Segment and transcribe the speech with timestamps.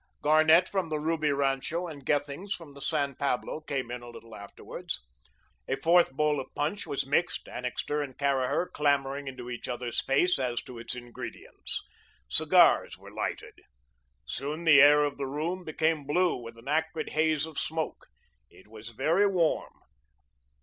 [0.23, 4.33] Garnett from the Ruby rancho and Gethings from the San Pablo, came in a little
[4.35, 4.99] afterwards.
[5.67, 10.39] A fourth bowl of punch was mixed, Annixter and Caraher clamouring into each other's face
[10.39, 11.83] as to its ingredients.
[12.27, 13.61] Cigars were lighted.
[14.25, 18.07] Soon the air of the room became blue with an acrid haze of smoke.
[18.49, 19.81] It was very warm.